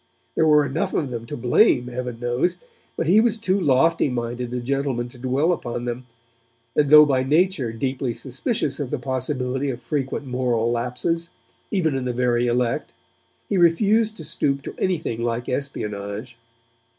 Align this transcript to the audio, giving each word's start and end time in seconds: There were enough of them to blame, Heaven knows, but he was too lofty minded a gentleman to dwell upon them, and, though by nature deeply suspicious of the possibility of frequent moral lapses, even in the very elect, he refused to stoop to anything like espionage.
There 0.33 0.47
were 0.47 0.65
enough 0.65 0.95
of 0.95 1.11
them 1.11 1.27
to 1.27 1.37
blame, 1.37 1.85
Heaven 1.87 2.19
knows, 2.19 2.57
but 2.97 3.05
he 3.05 3.21
was 3.21 3.37
too 3.37 3.61
lofty 3.61 4.09
minded 4.09 4.51
a 4.51 4.59
gentleman 4.59 5.09
to 5.09 5.19
dwell 5.19 5.53
upon 5.53 5.85
them, 5.85 6.07
and, 6.75 6.89
though 6.89 7.05
by 7.05 7.21
nature 7.21 7.71
deeply 7.71 8.15
suspicious 8.15 8.79
of 8.79 8.89
the 8.89 8.97
possibility 8.97 9.69
of 9.69 9.79
frequent 9.79 10.25
moral 10.25 10.71
lapses, 10.71 11.29
even 11.69 11.95
in 11.95 12.05
the 12.05 12.13
very 12.13 12.47
elect, 12.47 12.95
he 13.47 13.57
refused 13.59 14.17
to 14.17 14.23
stoop 14.23 14.63
to 14.63 14.73
anything 14.79 15.21
like 15.23 15.47
espionage. 15.47 16.35